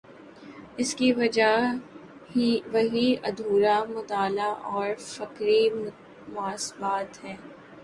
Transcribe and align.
اس 0.77 0.93
کی 0.95 1.11
وجہ 1.13 1.51
وہی 2.73 3.15
ادھورا 3.23 3.77
مطالعہ 3.89 4.49
اور 4.71 4.89
فکری 5.07 5.61
تعصبات 6.27 7.23
ہیں۔ 7.23 7.37